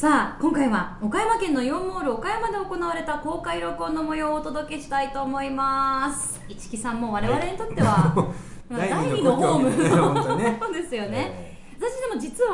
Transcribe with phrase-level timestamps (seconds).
[0.00, 6.40] さあ、今回は岡山県のイオンモール岡山で行われた公開録音の模様をお届けしたいと思います。
[6.48, 8.10] 市木さんも我々にとっては、
[8.70, 10.58] まあ第第二のホーム。
[10.58, 11.52] そうですよね。
[11.52, 12.44] え私でも実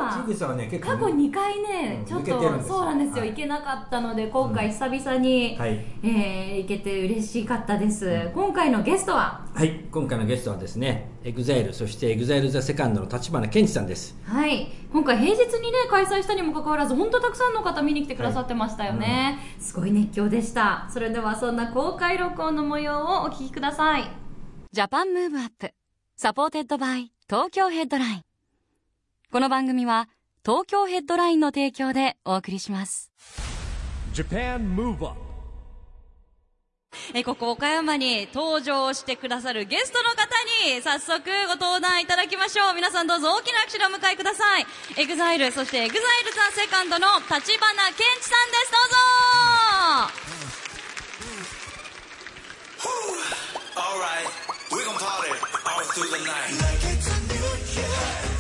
[0.45, 3.31] はね結構過去2回ね、うんちょっとそうなんですよ、はい。
[3.31, 5.87] 行けなかったので今回久々に、はい。
[6.03, 9.47] えー行けて嬉しかったです、今回のゲストは？
[9.55, 9.85] はい。
[9.93, 14.17] 今回のゲストはですね EXILE そして EXILE THE SECOND の立花健二さんです。
[14.25, 14.69] はい。
[14.93, 20.89] 今回平日にね開催したにもかかわらず本当たくさんの方見に来てくださってましたよね、すごい熱狂でした。
[20.89, 24.05] それではそんな公開録音の模様をお聞きください。
[24.71, 28.23] Japan Move Up。supported by Tokyo Headline。
[29.33, 30.09] この番組は
[30.45, 33.11] 東京ヘッドラインの提供でお送りします。
[34.15, 35.26] Japan Move Up
[37.15, 40.27] えここ岡山に登場してくださるゲストの方
[40.71, 42.75] に早速ご登壇いただきましょう。
[42.75, 44.67] 皆さんどうぞ大きな拍手でお迎えください。
[44.97, 46.01] EXILE そして EXILE THE
[46.63, 48.73] SECOND の立花健一さんです。
[48.73, 50.27] どうぞ。
[53.77, 54.29] Alright,
[54.71, 55.31] we're gonna party
[55.65, 56.49] all through the night.
[58.29, 58.36] 「ど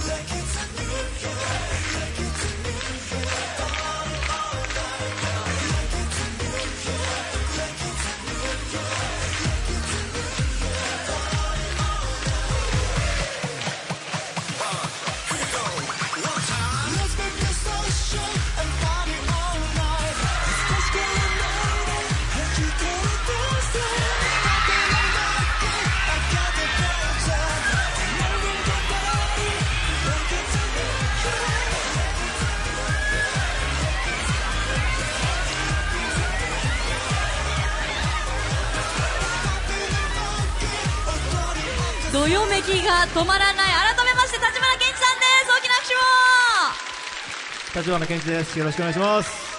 [43.16, 43.66] 止まらない」
[43.97, 45.49] 改めまして立花健一さんです。
[45.49, 47.81] 大きな拍手を。
[47.81, 48.59] 立花健一です。
[48.59, 49.56] よろしくお願いします。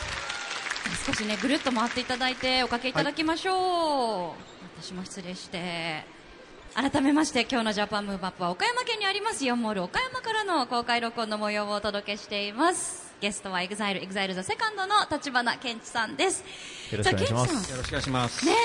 [1.07, 6.05] 少しねぐるっと回っていただいておかけいただきましょう、私も失礼して。
[6.75, 13.15] 改めまして今日のジャパンムーブアップは岡山県にありますイオンモール岡山からの公開録音の模様をお届けしています。
[13.19, 16.43] ゲストは EXILE EXILE THE SECOND の立花健一さんです。
[16.91, 17.49] よろしくお願いします。
[17.49, 18.45] じゃあ健一さよろしくお願いします。
[18.45, 18.55] んね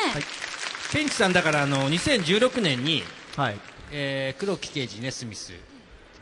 [0.93, 3.03] ケンチさんだからあの2016年に、
[3.35, 3.72] はい。
[3.93, 5.53] えー、黒木刑事ネスミス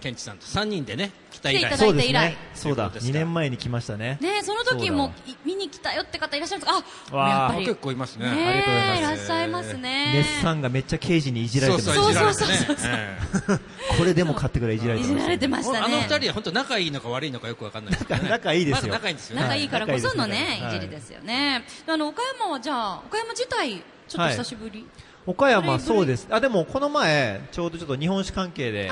[0.00, 2.36] ケンチさんと3人でね来た以来来ていただそですいうて以来ね。
[2.54, 2.90] そうだ。
[2.90, 4.18] 2年前に来ましたね。
[4.22, 5.12] えねえその時も
[5.44, 6.72] 見に来たよって方いらっしゃるんです
[7.12, 7.22] か？
[7.22, 8.24] あやっぱり結構いますね。
[8.24, 11.94] ねありがとうございますえいらっしゃいますねネスさんがめっちゃ刑事にいじられてます。
[11.94, 13.60] そうそうそうそう
[13.98, 15.12] これでも買ってくらいいじられてます。
[15.12, 18.30] いじられてまえしたねあの二人は本当仲いいのか悪いのかよくわかんないですけどね。
[18.30, 19.42] 仲いいですよ仲いいんですよね。
[19.42, 21.62] 仲いいからこそのね、はいいじりですよね。
[21.86, 24.86] あの岡山はじゃあ岡山自体ちょっと久しぶり？
[25.26, 26.26] 岡山そうです。
[26.30, 28.90] あ、でもこの前、ちょうどちょっと日本酒関係で、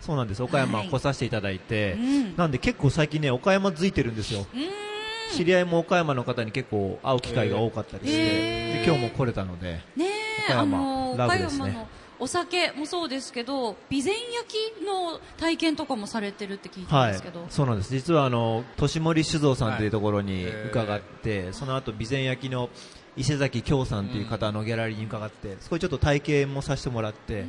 [0.00, 0.42] そうなんです。
[0.42, 4.46] 岡山はい来させていただいてうん、なんで結構最近ね、岡山づいてるんですよ。
[5.32, 10.06] 知り合いも岡山の方に結構会う機会が多かったりして、へーで今日も来れたので、ね
[10.48, 11.86] え、岡山あの岡ラブですね
[12.18, 17.90] お酒もそうですけど、備前焼きの体験とかもされてるって聞いたんはいですけど。、そうなんです。
[17.90, 22.70] 実はあの、年森酒造さんというところにはい伺って、その後、備前焼きの
[23.16, 27.44] 伊勢崎京さんという方のギャラリーに伺って、そこでちょっと体験もさせてもらって、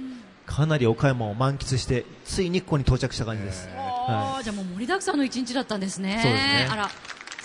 [0.46, 3.70] かなり岡山を満喫して、ついにここに到着した感じです。
[3.76, 6.20] あーじゃあもう盛りだくさんの一日だったんですね。
[6.22, 6.90] そうですねあら、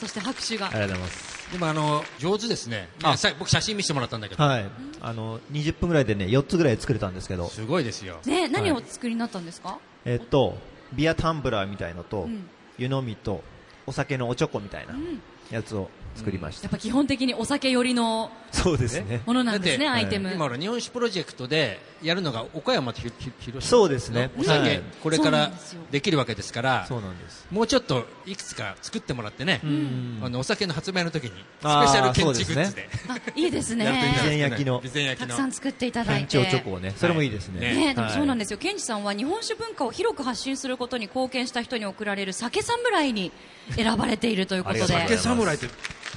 [0.00, 0.74] そして拍手があ。
[0.74, 1.38] りがとうございます。
[1.52, 2.88] でもあの上手ですね。
[3.02, 4.66] あさ僕写真見せてもらったんだけど、はい。
[5.00, 8.18] あの、20分ぐらいでね、4つぐらい作れたんですけど、すごいですよ。
[8.26, 9.78] ねえ何をお作りになったんですか？
[10.04, 10.58] えっと、
[10.92, 12.48] ビアタンブラーみたいのと、うん
[12.78, 13.42] 湯飲みと、
[13.86, 15.20] お酒のおちょこみたいなうん
[15.50, 16.64] やつを作りました。
[16.64, 19.20] やっぱ基本的にお酒寄りのそうですね。
[19.26, 20.30] ものなんですね、だってアイテム。
[20.32, 23.70] 今ほら日本酒プロジェクトでやるのが岡山とひひ広島。
[23.70, 24.30] そうですね。
[24.38, 24.82] お酒、はい。
[25.02, 25.50] これから
[25.90, 27.46] できるわけですからそうなんです。
[27.50, 30.20] もうちょっといくつか作ってもらってね、ん。
[30.24, 32.88] あのお酒の発売の時にスペシャルケンチグッズで。
[33.08, 33.84] あいいですね。
[33.84, 34.80] 備前焼きの。
[34.82, 35.28] 備前焼きの。
[35.28, 36.50] たくさん作っていただい県て。
[36.50, 37.60] 庁チョコをね、それもいいですね。
[37.60, 43.30] ねね、でもそうなんでですよ、ケンジさんは日本酒文化を広く発信することに貢献した人に贈られる酒侍に
[43.76, 45.68] 選ばれているということで、酒侍って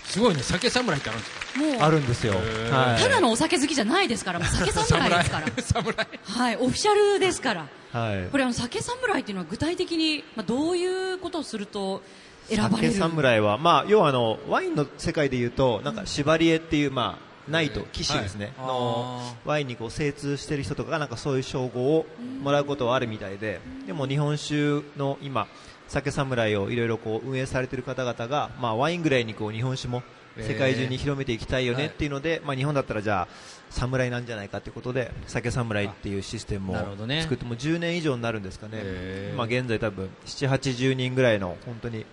[0.05, 0.41] すごいね。
[0.43, 1.59] 酒侍ってあるんですか？
[1.59, 1.75] もう。
[1.81, 2.33] あるんですよ。
[2.71, 3.01] はい。
[3.01, 6.07] ただのお酒好きじゃないですから、酒侍ですから、 侍。
[6.23, 8.27] はい、オフィシャルですから、はい。
[8.31, 8.37] こ。
[8.37, 12.01] れあの酒侍っていうのは具体的に、まあ、どういうことをすると
[12.49, 12.93] 選ばれる？
[12.93, 18.67] 酒侍は、まあ、要はあのワインの世界でいうとなんかシュバリエっていう、まあ、ナイト騎士ですね、はい。
[18.67, 22.05] のワインにこう精通してる人とかがなんかそういう称号を
[22.43, 25.47] もらうことはあるみたいで、でも日本酒の今
[25.87, 30.03] 酒侍をいろいろ運営されてる方々が、まあ、ワインぐらいにこう日本酒も
[30.47, 33.27] 世界中に広めていきたいよねっていうので、まあ、日本だったらじゃあ
[33.69, 39.31] 侍なんじゃないかということで酒侍っていうシステムを作ってもう10年以上になるんですかね。
[39.33, 42.05] 今現在多分7、80人ぐらいの本当に、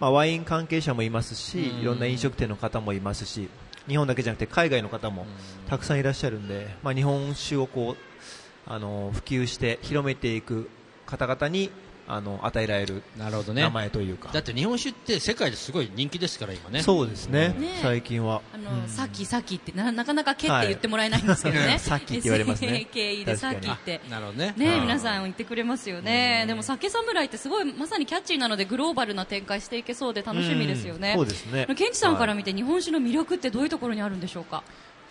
[0.00, 1.80] まあ、ワイン関係者もいますしうん。
[1.80, 3.48] いろんな飲食店の方もいますし
[3.88, 5.26] 日本だけじゃなくて海外の方も
[5.68, 10.70] たくさんいらっしゃるんで、まあ、日本酒をこうあの普及して広めていく
[11.04, 11.70] 方々に
[12.08, 13.62] あの与えられるなるほどね。
[13.62, 16.82] 名前というか、だって日本酒って世界ですごい人気ですから今ね。
[16.82, 17.50] そうですね。
[17.50, 17.78] ね。
[17.80, 18.42] 最近は。
[18.52, 22.86] あの、さっきさっきってななかなかけって言ってもらえないんですけどね、さっきって言われますね。
[22.92, 24.00] でさっきって。
[24.10, 24.54] なるほどね。
[24.56, 24.80] ね、うん。
[24.82, 31.10] 皆さん言ってくれますよね、でも酒侍ってすごいまさにキャッチーなのでグローバルな展開していけそうで楽しみですよね。
[31.10, 31.16] うん。
[31.18, 31.66] そうですね。
[31.76, 34.62] ケンチさんから見て日本酒の魅力ってどういうところにあるんでしょうか？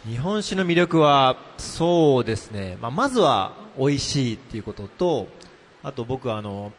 [0.07, 5.27] 日本酒の魅力はそうですね、まあ、まずは美味しいっていうことと
[5.83, 6.71] あと僕はあの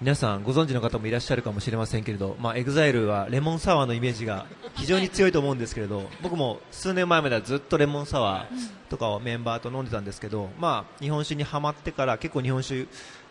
[0.00, 4.46] 皆さんご存知の方もいらっしゃるかもしれませんけれど、まあ、 EXILE はレモンサワーのイメージが
[4.76, 12.86] 非常に強いと思うんですけれど僕も数年前まではずっとレモンサワーとかをメンバーと飲んでたんですけど、まあ、日本酒にはまってから結構日本酒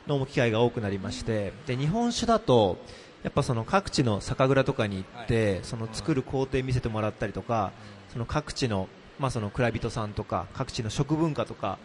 [0.09, 2.77] 飲む機会が多くなりましてで日本酒だと
[3.23, 7.73] やっぱその各地の酒蔵とかに行って、その作る工程見せてもらったりとか、
[8.13, 8.87] その各地の
[9.19, 11.77] まあその蔵人さんとか各地の食文化とか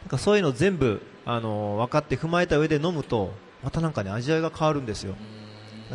[0.00, 3.32] なんかそういうのを全部あの分かって踏まえた上で飲むと
[3.62, 5.14] またなんかね味わいが変わるんですよ。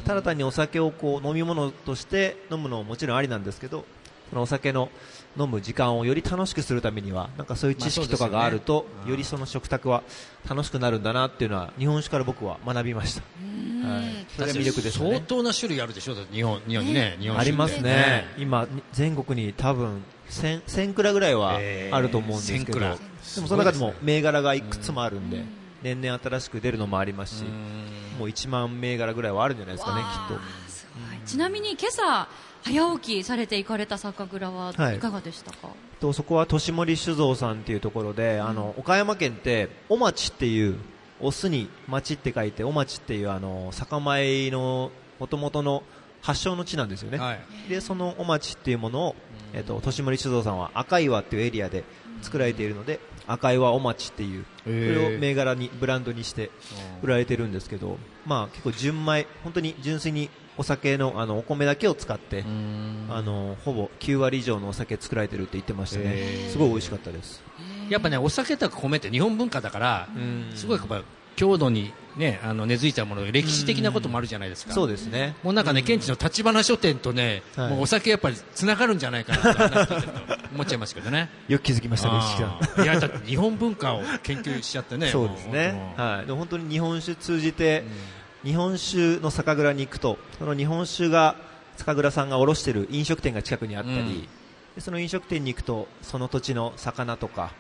[0.05, 3.85] ただ単にお酒をこう飲み物として飲むのももちろんありなんですけど
[4.31, 4.89] そのお酒の
[5.37, 9.11] 飲む時間をより楽しくするためにはなんかそういう知識とかがあると、よね。
[9.11, 10.01] よりその食卓は
[10.49, 13.21] 楽しくなるんだなっていうのは日本酒から僕は学びました、
[13.87, 15.23] はい、それが魅力です相ね。
[15.27, 16.15] 当な種類あるでしょ？
[16.31, 22.95] 日本日本にね日本ありますね、今、全国に多分 1000, 1000蔵ぐらいはえーあると思うんですけど、1000蔵。
[22.95, 25.43] でもその中でも銘柄がいくつもあるんで、
[25.83, 27.43] 年々新しく出るのもありますし、
[28.17, 30.41] もう1万銘柄ぐらいはあるんじゃないですかね、きっと。
[31.25, 32.27] ちなみに今朝
[32.63, 34.95] 早起きされて行かれた酒蔵ははい。
[34.95, 35.69] いかがでしたか？
[35.99, 40.77] とそこは年森酒造さんっていうところで、あの岡山県ってお町っていう
[41.19, 45.83] お酢に町って書いてお町っていうあの酒米の元々の
[46.21, 47.69] 発祥の地なんですよね、はい。
[47.69, 49.15] でそのお町っていうものを、
[49.53, 51.83] えっと年森酒造さんは赤岩っていうエリアで
[52.21, 56.51] 作られているので赤岩お町っていうこれを銘柄にブランドにして
[57.01, 62.43] 売られてるんですけど、まあ、結構純米本当に純粋にお酒のあのお米だけを使って
[63.09, 66.49] あのほぼ9割以上のお酒作られてるって言ってましたね。
[66.49, 67.41] すごい美味しかったです。
[67.89, 70.51] やっぱねお酒とか米って日本文化だからうん。
[70.55, 71.01] すごいやっぱ
[71.35, 74.73] 郷土にねあの根付いたもの歴史的なこともあるじゃないですか。
[74.73, 75.35] そうですね。
[75.43, 77.69] もうなんかね、現地の立花書店とね、はい。
[77.71, 79.95] もうお酒やっぱりつながるんじゃないかなと
[80.53, 81.29] 思っちゃいますけどね。
[81.47, 85.09] よく気づきましたねいやだって日本文化を研究しちゃってね。
[85.11, 87.83] そうですね、はい、本当に日本酒通じて、
[88.43, 91.35] 日本酒の酒蔵に行くとその日本酒が
[91.77, 94.27] 酒蔵さんが卸している飲食店が近くにあったり、うん。
[94.75, 97.51] でその飲食店に行くとその土地の魚とか、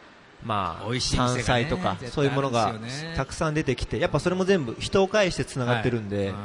[0.45, 2.75] まあ、山菜とかそういうものが
[3.15, 6.35] たくさん出てきてやっぱそれも全部人を介してつながってるんで、はい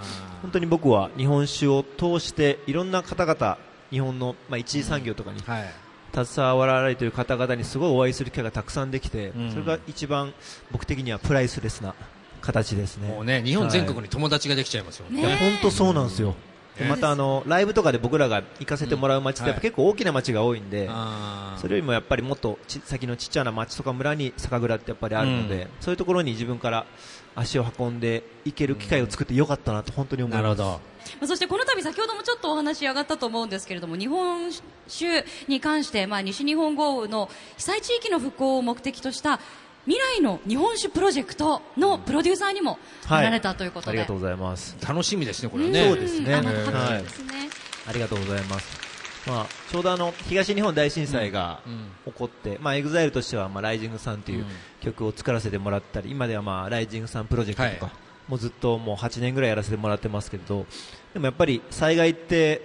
[0.41, 3.59] 本当に僕は日本酒を通していろんな方々
[3.91, 5.65] 日本の、まあ、一次産業とかにはい。
[6.15, 10.33] 携わられている方々にすごいお会いする機会がたくさんできて、うんそれが一番
[10.71, 11.95] 僕的にはプライスレスな
[12.41, 13.09] 形ですね。
[13.09, 15.07] もうね、日本全国に友達ができちゃいますよ。
[15.11, 16.35] いや本当そうなんですよ。
[16.87, 20.89] またあのライブとかで僕らが行かせてもらう街ってやっぱ結構大きな街が多いんで、
[21.57, 25.69] それよりもやっぱりもっとち先のちっちゃな町とか村に酒蔵ってやっぱりあるので、うん。
[25.81, 26.87] そういうところに自分から
[27.35, 30.43] 足を運んで行ける機会を作ってよかったなと本当に思います。
[30.43, 30.81] なるほど。
[31.21, 34.51] まあそしてこの度先ほどもちょっとお話上がったと思うんですけれども日本
[34.89, 39.41] 酒に関して、まあ、西日本豪雨の被災地域の復興を目的とした
[39.89, 42.79] 未来の日本酒プロジェクトのプロデューサーにも
[43.09, 44.77] なられたということで、ありがとうございます。
[44.87, 45.89] 楽しみですね、これはね。
[45.89, 46.35] そうですね。
[46.35, 46.67] あまたはい。
[46.67, 47.33] 拍手ですね、
[47.87, 48.89] ありがとうございます。
[49.27, 52.13] まあ、ちょうどあの東日本大震災がうん。
[52.13, 54.45] 起こって、まあ、 EXILE としては、まあ、 Rising Sun という
[54.83, 57.95] 曲を作らせてもらったり、今では、まあ、 Rising Sun プロジェクトとか、はい。
[58.31, 60.67] もうずっともう8年ぐらいやらせてもらってますけれど、
[61.15, 62.61] でもやっぱり災害って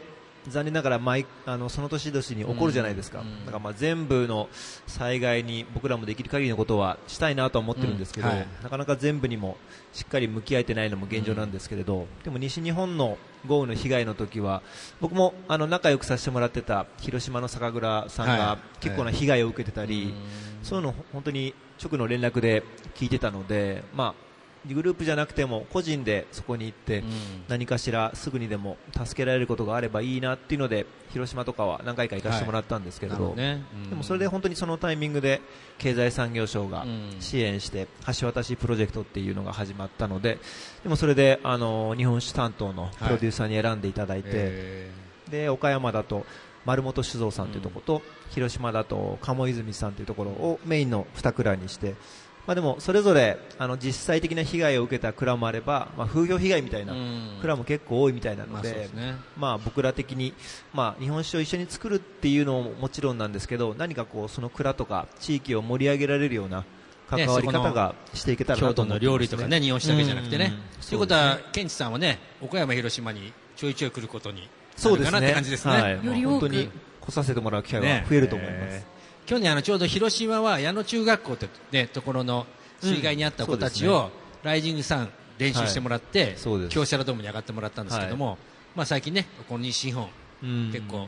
[0.48, 4.50] 残念ながら毎あのその年々に起こるじゃないですか、うんだからまあ全部の
[4.88, 8.48] 災害に僕らもできる限りのことはしたいなとは思ってるんですけど、うんはい。
[8.64, 9.58] なかなか全部にも
[9.94, 14.62] しっかり向き合えてないのも現状なんですけれど、でも西日本の豪雨の被害の時は
[15.02, 18.80] 僕もあの仲良くさせてもらってた広島の酒蔵さんはがい。
[18.80, 20.14] 結構な被害を受けてたり、
[20.62, 22.64] そういうのを本当に直の連絡で
[22.96, 24.33] 聞いてたので、まあ、
[24.72, 27.08] グループじゃなくても個人でそこに行ってうん。
[27.48, 33.64] 何かしらすぐにでも助けられることがあればいいなっていうので広島とかは何回か行かせてもらったんですけれど,、なるほどね。
[33.74, 33.90] うん。
[33.90, 35.42] でもそれで本当にそのタイミングで
[35.78, 37.16] 経済産業省がうん。
[37.20, 37.88] 支援して
[38.20, 40.40] 橋渡しプロジェクトっていうのが始まったので
[40.84, 44.92] でもそれであの日本酒担当のプロデューサーに選んでいただいて、え
[45.30, 46.26] で岡山だと
[46.66, 51.96] 丸本酒造さんというところと、広島だと鴨泉さんというところをメインの2蔵にして、
[52.46, 57.38] まあ、でもそれぞれあの実際的な被害を受けた蔵もあれば、まあ、風評被害みたいなうん。
[57.42, 58.90] 蔵も結構多いみたいなまあので,、
[59.38, 60.34] まあ、僕ら的に、
[60.74, 66.66] まあ、日本酒を一緒に作るっていうのももちろんなんですけど何かこうその蔵とか地域を盛り上げられるような
[67.10, 70.54] 関わり方がしていけたら京都の料理とかね日本酒だけじゃなくてね。
[70.82, 70.88] うん。
[70.88, 75.74] ということはケンチさんはね岡山広島にちょいちょい来ることにそうですねなるかなって感じですね。
[75.74, 76.70] はい、より多くもう本当に
[77.02, 78.93] 来させてもらう機会は増えると思います、ね
[79.26, 82.46] 去年あのちょうど広島は矢野中学校ってねところの
[82.82, 84.10] 水害にあった子たちうんを
[84.44, 86.70] ライジングさん練習してもらってそうです。
[86.72, 88.38] 京セラドームに上がってもらったんですけども
[88.76, 90.10] まあ最近ねこの西日本
[90.44, 90.72] うん。
[90.74, 91.08] 結構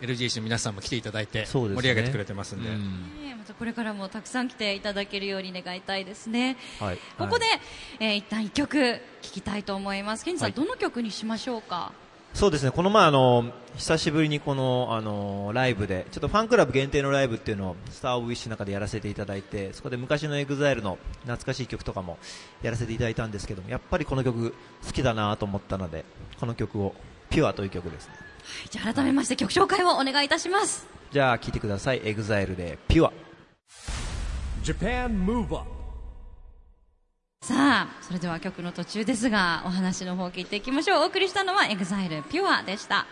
[0.00, 2.68] LGH の皆さんも来ていただいて盛り上げてくれてますんで。
[2.68, 3.22] うん。
[3.22, 6.56] ねまたこれからもたくさん来ていただけるように願いたいですね。
[6.80, 6.98] はい。
[7.16, 7.44] ここで、
[8.00, 10.24] えー一旦一曲聴きたいと思います。
[10.24, 10.52] ケンジさん、はい。
[10.54, 11.92] どの曲にしましょうか？
[12.34, 22.18] そうですね、この前あの久しぶりにこのあのライブでちょっとファンクラブ限定のライブっていうのをスター・オブ・ウィッシュの中でやらせていただいてそこで昔の EXILE の懐かしい曲とかも
[22.60, 24.52] やらせていただいたんですけどもやっぱりこの曲
[24.84, 26.04] 好きだなと思ったので
[26.40, 26.94] この曲を
[27.30, 28.14] 「ピュアという曲ですね。
[28.16, 30.86] はいじゃあ改めまして曲紹介をお願いいたします。
[31.12, 32.00] じゃあ聴いてください。
[32.02, 33.12] EXILE で「ピュア。
[34.62, 35.83] Japan Move Up
[37.44, 41.02] さあ、それでは曲の途中ですが、お話の方を聞いていきましょう。
[41.02, 43.04] お送りしたのは EXILE Pure でした。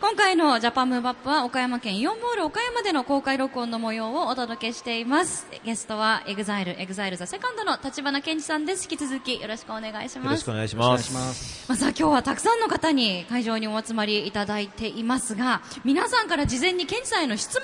[0.00, 5.46] 今回のジャパンムーブアップは岡山県イオンモール岡山での公開録音の模様をお届けしています。
[5.64, 8.88] ゲストは EXILE、EXILE The Second の立花健二さんです。
[8.90, 10.24] 引き続きよろしくお願いし」ます。
[10.24, 17.62] よろしくお願いしますまあ、さあ今日はたくさんの方に会場にお集まりいただいていますが皆さんから事前にケンチさんへの質問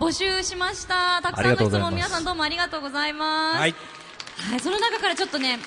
[0.00, 3.74] も募集しましたたくさんの質問皆さんどうもありがとうございます、はい
[4.36, 5.58] はい、その中からちょっとね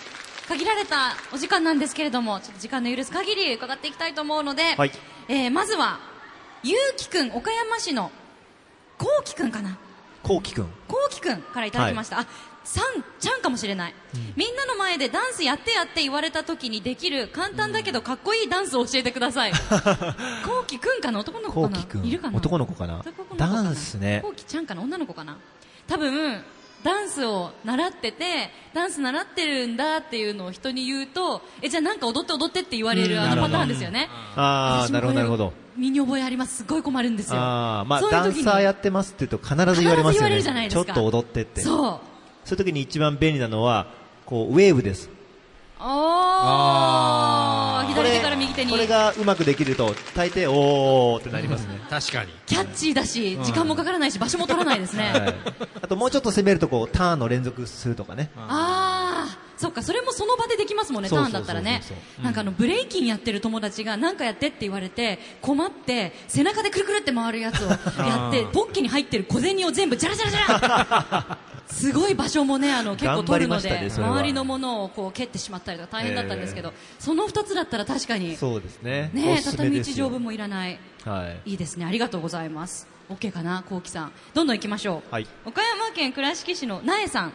[0.48, 4.92] 限られたお時間なんですけれどもちょっと時間の許す限り伺っていきたいと思うので、はい。
[5.28, 6.00] えーまずは
[6.64, 8.12] ゆうきくん岡山市の
[8.98, 9.78] こうきくんかな？
[10.24, 10.66] こうきくん。
[10.88, 12.28] こうきくんからいただきました、あ
[12.64, 13.94] さんちゃんかもしれない、
[14.36, 19.52] みんなの前でダンスやってやって言われた時にできる簡単だけどかっこいいダンスを教えてください。
[19.52, 19.58] こ
[20.64, 21.20] うきくんかな？
[21.20, 21.80] 男の子かな？
[22.04, 22.38] いるかな？
[22.38, 23.00] 男の子かな？
[23.00, 23.64] 男の子かな？
[23.64, 24.82] ダンスねこうきちゃんかな？
[24.82, 25.38] 女の子かな？
[25.88, 26.42] 多分
[26.84, 34.10] ダンスを習っててダンス習ってるんだっていうのを人に言うとえじゃあなんか踊って踊ってって言われるあのパターンですよね。
[34.36, 35.54] ああなるほどなるほど。
[35.76, 36.58] 身に覚えあります。
[36.58, 37.40] すごい困るんですよ。
[37.40, 38.44] あーまあそういう時に。
[38.44, 40.42] ダンサーやってますって言うと必ず言われますよね。
[40.42, 40.86] じゃないですか。
[40.86, 41.62] ちょっと踊ってって。
[41.62, 42.00] そう。
[42.46, 43.88] そういう時に一番便利なのは
[44.26, 45.10] こうウェーブです。
[45.80, 46.18] あー。
[46.98, 47.37] 左手から
[48.38, 48.72] 右手に。
[48.72, 52.32] これがうまくできると大抵おーってなりますね、確かに。
[52.46, 55.36] キャッチーだし時間もかからないし場所も取らないですね、はい、
[55.82, 58.30] あともうちょっと攻めるとこうターンの連続するとかね。
[58.38, 58.77] ああ
[59.58, 61.82] そっかそれもその場でできますもんねターンだったらね。
[62.22, 71.38] なんかあのブレイキンやってる友達が何かやってって言われて困って背中でくるくるって回るやつを やってポッケに入ってる小銭を全部ジャラジャラジャラ。
[71.68, 79.10] すごい場所もねあの結構取るのでね周りのものをこう蹴ってしまったりとか大変だったんですけど、その2つだったら確かにそうですね。
[79.14, 79.96] ね畳ですよ。
[79.96, 80.80] 1畳分もいらない。
[81.04, 81.52] はい。
[81.52, 81.86] いいですね。
[81.86, 82.88] ありがとうございます。
[83.10, 84.12] OK かなこうきさん。
[84.34, 85.28] どんどん行きましょう、はい。
[85.46, 87.34] 岡山県倉敷市のなえさん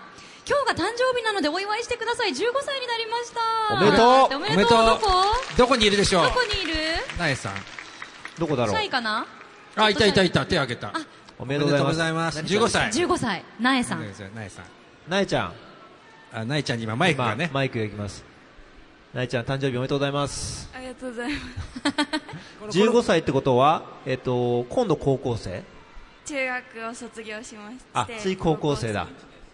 [0.48, 2.30] 今日が誕生日なのでお祝いしてください。
[2.30, 2.34] 15
[2.64, 3.40] 歳になりました。
[3.74, 4.36] おめでとう。
[4.36, 4.86] おめでとう。
[4.86, 5.06] どこ？
[5.56, 6.24] どこにいるでしょう？
[6.24, 6.74] どこにいる？
[7.18, 7.54] なえさん。
[8.38, 8.74] どこだろう？
[8.76, 9.26] シャイかな？
[9.76, 10.44] あいたいたいた。
[10.44, 10.88] 手挙げた。
[10.88, 10.92] あ。
[11.38, 12.40] おめでとうございます。
[12.40, 12.90] おめでとうございます。
[12.90, 12.90] 15歳。
[13.06, 13.44] 15歳。
[13.60, 14.00] なえさん。
[14.00, 14.06] な
[14.44, 15.52] えさんなえちゃん。
[16.32, 17.44] あなえちゃんに今マイクがね。
[17.44, 18.24] 今マイクがいきます。
[19.14, 20.70] なえちゃん誕生日おめでとうございます。
[20.74, 22.78] ありがとうございます。
[22.80, 25.62] 15歳ってことは、えっと、今度高校生？
[26.24, 27.84] 中学を卒業しまして。
[27.94, 29.04] あつい高校生だ。
[29.04, 29.08] う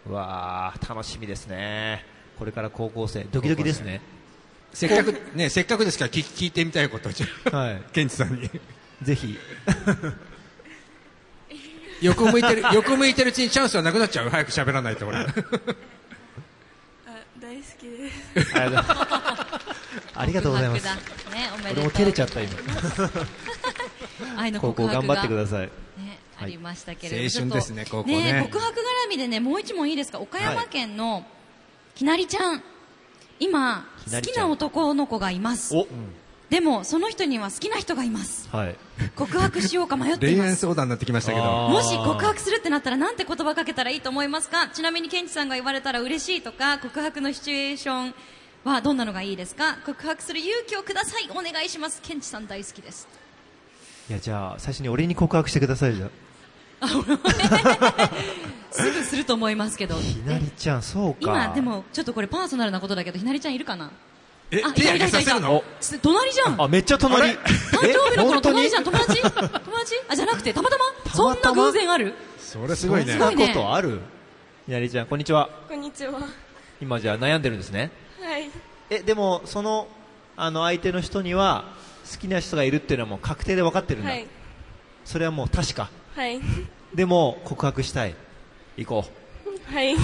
[0.07, 2.05] わー楽しみですね。
[2.39, 4.01] これから高校生ドキドキですね。
[4.73, 7.83] せっかくねせっかくですから聞聞いてみたいことをじゃあはい。
[7.93, 8.49] ケンチさんに。
[9.03, 9.39] ぜひ。
[12.01, 14.29] 横向いてる横向いてるうちにチャンスはなくなっちゃう？
[14.31, 15.27] 早く喋らないと俺あ、
[17.41, 18.09] 大好きで
[18.45, 18.53] す。
[20.15, 20.85] ありがとうございます。
[20.85, 20.93] ね
[21.55, 21.83] おめでとう。
[21.83, 22.53] 俺も照れちゃった今。
[24.41, 25.63] 愛の高校頑張ってください。
[25.63, 25.71] ね、
[26.41, 28.49] ありましたけれども、青春ですねちょっと高校ね。
[28.51, 30.21] 告白絡みでねもう一問いいですか？
[30.21, 31.25] 岡山県の
[31.95, 32.63] きなりちゃん。
[33.41, 35.77] 今好きな男の子がいます。
[35.77, 35.87] お。
[36.51, 38.49] でもその人には好きな人がいます。
[38.51, 38.77] はい。
[39.17, 40.49] 告白しようか迷ってい恋ます。
[40.49, 41.69] 愛相談になってきましたけど。
[41.69, 44.69] もし告白するってなったらなんて言葉かけたらいいと思いますか？
[44.69, 48.15] ちなみにケンチさんが言われたら嬉しいとか告白のシチュエーション
[48.65, 49.79] はどんなのがいいですか？
[49.85, 51.29] 告白する勇気をください。
[51.31, 52.01] お願いします。
[52.03, 53.07] ケンチさん大好きです。
[54.09, 56.07] いや、じゃあ、最初に俺に告白してくださいじゃ。
[56.07, 56.09] あ。
[58.71, 61.19] すぐすると思いますけどひなりちゃん、そうか。
[61.21, 63.91] 今でもちょっとこれパーソナルなことだけどひなりちゃんいるかな？
[64.51, 65.63] えあ手挙げさせるの？
[65.81, 67.33] つ隣じゃんあ、めっちゃ隣。
[67.33, 67.39] 誕
[67.83, 69.21] 生日の子の隣じゃんえ友達？
[69.21, 69.95] 友達？
[70.09, 70.85] あじゃなくてたまたま？
[71.13, 72.15] そんな偶然ある？
[72.39, 74.01] それすごいねそんなことある？
[74.67, 75.51] ひなりちゃん、こんにちは。
[75.69, 76.13] こんにちは。
[76.13, 76.21] は
[76.81, 77.91] 今じゃあ悩んでるんですね？
[78.39, 78.51] い。
[78.91, 79.89] え、でも、その、
[80.37, 81.65] あの、相手の人には、
[82.11, 84.11] 好きな人がいるっていうのはもう確定で分かってるんだ。
[84.11, 84.27] はい。
[85.05, 85.91] それはもう確か？
[86.19, 86.41] はい。
[86.93, 88.17] でも、告白したい。
[88.77, 89.05] 行こ
[89.67, 89.95] はい。
[89.95, 89.99] う。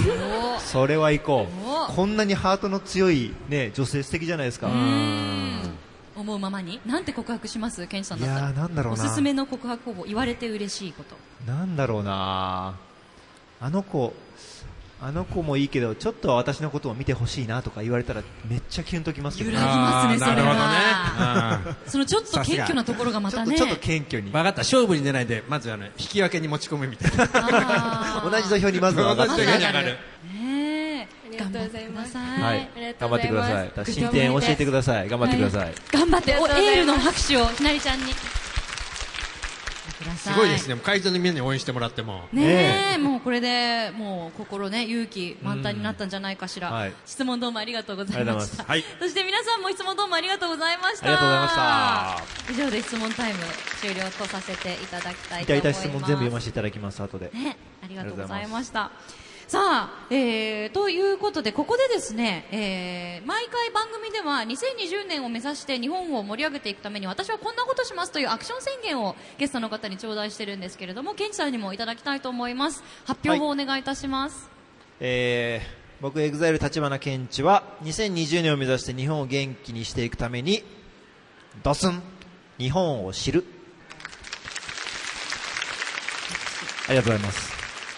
[0.60, 1.96] それは行こおう。
[1.96, 4.70] こんなにハートの強い、ね、女性素敵じゃないですか。
[6.14, 7.84] 思うままになんて告白します？
[7.88, 11.16] ケンチさんだったらいやーなんだろうなおすすめの告白方法言われて嬉しいこと
[11.50, 12.76] なんだろうな
[13.60, 14.14] あの子、
[15.00, 23.56] あの子もいいけど、ちょっとは私のことを見てほしいなとか言われたら、めっちゃキュンときますけど揺らぎますねそれあーなるほどはねそのちょっと謙虚なところがまたね。
[23.56, 24.42] ちょっとちょっと謙虚に分。
[24.42, 24.60] かった。
[24.60, 28.22] 勝負に出ないでまずあの引き分けに持ち込むみたいな。
[28.24, 29.98] 同じ土俵にまずは上がってください、はい
[31.38, 31.52] 頑
[33.10, 33.92] 張ってください。
[33.92, 35.08] 進展教えてください。
[35.08, 35.36] 頑張って。
[35.36, 35.74] ください。
[35.92, 36.30] 頑張って。
[36.30, 38.04] エールの拍手をひなりちゃんに
[40.04, 46.90] くださすごいですね会場のみんなに応援してもらってもねえ、もうこれで、もう心ね、勇気満タンになったんじゃないかしら。
[47.06, 48.64] 質問どうもありがとうございました。
[48.68, 51.06] ありがとうそして皆さんも質問どうもありがとうございました。
[51.06, 53.38] ありがとうございま以上で質問タイム
[53.80, 55.82] 終了とさせていただきたいと思います。
[55.82, 57.30] ただいた質問全部読ませていただきます、後で。
[57.32, 58.90] ね、ありがとうございました。
[59.54, 72.82] さあ、えー、ということで、ここでですね、えー、毎回番組では2020年を目指して日本を盛り上げていくために私はこんなことしますというアクション宣言をゲストの方に頂戴してるんですけれども、ケンチさんにもいただきたいと思います。
[73.04, 74.50] 発表をお願いいたします。
[74.98, 80.64] えー、僕、エグザイル立花健一は、2020年を目指して日本を元気にしていくために、
[81.62, 82.02] ドスン
[82.58, 83.44] 日本を知る。
[86.88, 87.53] ありがとうございます。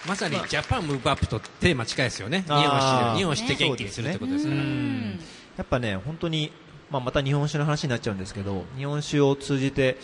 [0.07, 2.43] まさにジャパンムーブアップとテーマ近いですよね。
[2.47, 5.19] 日本を日本を知って元気にするってことですからうん。
[5.57, 6.51] やっぱね、本当に、
[6.89, 9.95] まあ、また日本酒の話になっちゃうんですけど、日本酒を通じて、やっ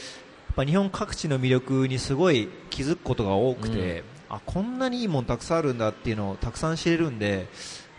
[0.56, 7.48] ぱ日本各地の魅力にすごい気づくことが多くて、あ、こんなにいいもんたくさんあるんだっていうのをたくさん知れるんで、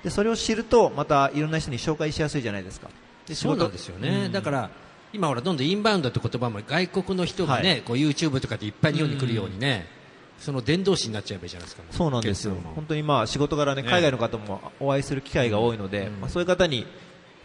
[0.02, 2.90] で、それを知ると、またいろんな人に紹介しやすいじゃないですか。
[3.26, 4.70] でそうなんですよね、だから
[5.14, 7.80] 今ほらどんどんインバウンドって言葉も外国の人がね、はい。
[7.82, 9.86] こう YouTube とかでいっぱい日本に来るようにね、
[10.44, 11.82] その伝道師になっちゃえばいいじゃないですか。
[11.90, 12.54] そうなんですよ。
[12.74, 13.88] 本当にまあ仕事柄ねね。
[13.88, 16.86] 海外の方もお会いする機会が多いので、まあ、そういう方に、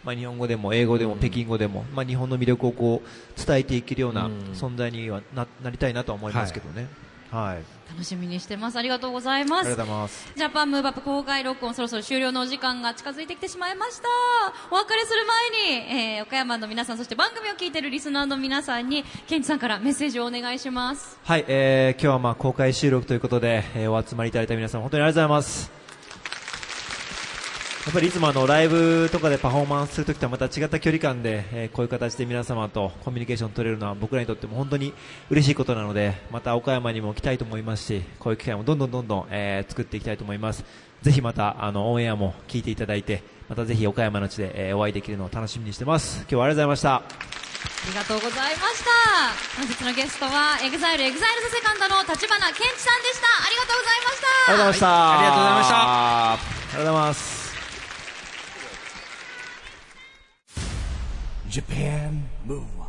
[0.04, 4.32] まあ、日本語でも英語でも北京語でも、まあ、日本の魅力をこう伝えていけるようなうん。
[4.52, 6.90] 存在にはななりたいなとは思いますけどね、はい
[7.32, 8.76] 楽しみにしてます。
[8.76, 9.60] ありがとうございます。
[9.60, 14.08] ありがとうございますジャパンムーブアップ公開録音そろそろ終了のお時間が近づいてきてしまいました。
[14.70, 21.18] お別れする前に、えー、岡山の皆さん、そして番組を聞いているリスナーの皆さんに、ケンチさんからメッセージをお願いします。
[21.24, 25.79] はい、えー、今日はまあ公開収録ということで、えーお集まりいただいた皆さん本当にありがとうございます
[27.86, 34.92] やっぱりいつもあのライブとかでパフォーマンスするときとはまた違った距離感で、えーこういう形で皆様とコミュニケーション取れるのは僕らにとっても本当に
[35.30, 40.64] 嬉しいことなのでまた岡山にも来たいと思いますしこういう機会もどんどんどんどん、えー作っていきたいと思います。
[41.00, 46.20] ぜひまたあのオンエアも聞いていただいてまたぜひ岡山の地で、えーお会いできるのを楽しみにしてます。
[46.20, 46.94] 今日はありがとうございました。
[46.96, 47.02] あ
[47.88, 48.90] りがとうございました。
[49.56, 53.26] 本日のゲストは、エグザイルエグザイルザセカンドの立花健一さんでした。
[53.26, 54.52] ありがとうございました。
[54.52, 55.16] ありがとうございました、はい。
[55.16, 55.76] ありがとうございました。
[55.80, 57.39] ありがとうございます
[61.50, 62.79] Japan Move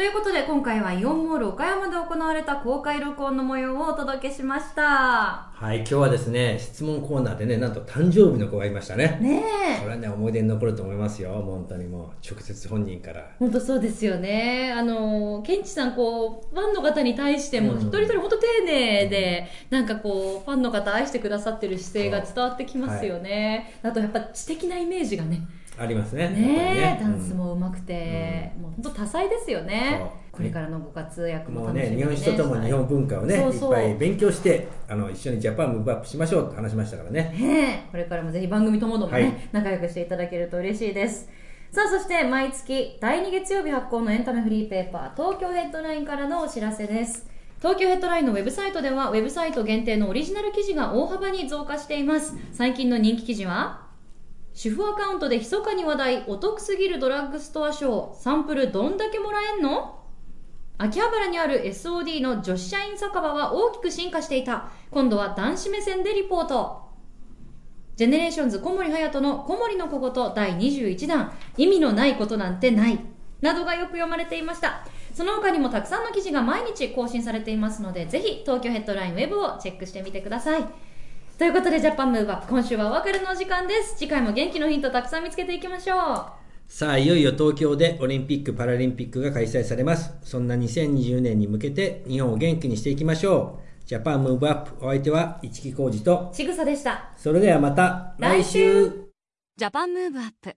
[0.00, 9.18] ということで今回はイオンモール岡山で行われた公開録音の模様をお届けしましたはい、今日はですね、質問コーナーでね、なんと誕生日の子がいましたね。
[9.20, 9.44] ね
[9.76, 11.32] えこれはね、思い出に残ると思いますよ。
[11.44, 13.30] 本当にもう、直接本人から。
[13.38, 14.72] 本当そうですよね。
[14.74, 23.78] あの、ケンチさん、こう、ファンの方に対しても、うん一人一人本当丁寧で、なんかこう、ファンの方愛してくださってる姿勢が伝わってきますよね。
[23.82, 25.42] あとやっぱ知的なイメージがね、
[25.78, 26.28] ありますね。
[26.28, 30.02] ねえ、ダうんンスも上手くて、もう本当多彩ですよね。
[30.32, 37.34] これからのご活躍も楽しみに日本史とともに日本文化をね、いっぱい勉強して、あの、一緒にジャパンムーブアップしましょうって話しましたからね。
[37.38, 39.32] ねえこれからもぜひ番組ともどもね、はい。
[39.52, 41.28] 仲良くしていただけると嬉しいです。
[41.72, 47.28] さあそして毎月第2月曜日発行のエンタメフリーペーパー東京ヘッドラインからのお知らせです。
[47.60, 52.34] 東京ヘッドラインのウェブサイトではウェブサイト限定のオリジナル記事が大幅に増加しています。
[52.52, 53.89] 最近の人気記事は？
[54.52, 59.98] 主婦アカウントで密かに話題お得すぎるドラッグストア賞サンプルどんだけもらえんの？
[60.78, 64.70] 秋葉原にある SOD の女子社員酒場は大きく進化していた。
[64.90, 66.88] 今度は男子目線でリポート。
[67.96, 71.32] ジェネレーションズ小森隼人の小森の小言第21弾。
[71.56, 72.98] 意味のないことなんてない。
[73.42, 74.86] などがよく読まれていました。
[75.14, 80.64] その他にもたくさんの記事が毎日更新されていますのでぜひ東京ヘッドラインウェブをチェックしてみてください。
[81.40, 86.26] ということで Japan Move Up 今週はお別れのお時間です次回も元気のヒントたくさん見つけていきましょう
[86.68, 90.12] さあ、いよいよ東京でオリンピック・パラリンピックが開催されます。
[90.22, 93.86] そんな2020年に向けて日本を元気にしていきましょう。
[93.86, 94.84] Japan Move Up。
[94.84, 99.08] お相手は一木広治と、ちぐさでしたそれではまた来週
[99.56, 100.54] Japan Move Up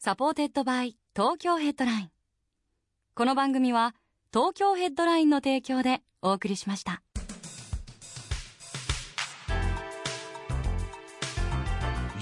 [0.00, 2.10] supported by Tokyo Headline
[3.14, 3.94] この番組は
[4.32, 7.03] 東京ヘッドラインの提供でお送りしました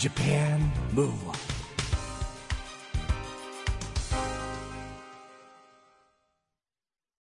[0.02, 0.58] Japan.
[0.94, 1.41] Move Up